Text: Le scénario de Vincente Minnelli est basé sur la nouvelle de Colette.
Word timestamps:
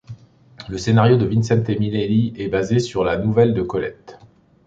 Le 0.67 0.79
scénario 0.79 1.15
de 1.15 1.27
Vincente 1.27 1.69
Minnelli 1.69 2.33
est 2.35 2.47
basé 2.47 2.79
sur 2.79 3.03
la 3.03 3.19
nouvelle 3.19 3.53
de 3.53 3.61
Colette. 3.61 4.17